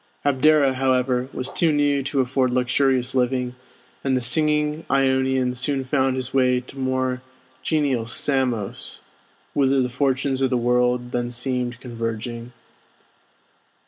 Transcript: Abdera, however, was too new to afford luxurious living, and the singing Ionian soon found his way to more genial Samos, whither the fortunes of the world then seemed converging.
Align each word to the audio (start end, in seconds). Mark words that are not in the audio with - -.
Abdera, 0.25 0.73
however, 0.73 1.29
was 1.31 1.51
too 1.53 1.71
new 1.71 2.01
to 2.01 2.21
afford 2.21 2.49
luxurious 2.49 3.13
living, 3.13 3.53
and 4.03 4.17
the 4.17 4.19
singing 4.19 4.83
Ionian 4.89 5.53
soon 5.53 5.83
found 5.83 6.15
his 6.15 6.33
way 6.33 6.59
to 6.59 6.79
more 6.79 7.21
genial 7.61 8.07
Samos, 8.07 9.01
whither 9.53 9.79
the 9.79 9.89
fortunes 9.89 10.41
of 10.41 10.49
the 10.49 10.57
world 10.57 11.11
then 11.11 11.29
seemed 11.29 11.79
converging. 11.79 12.51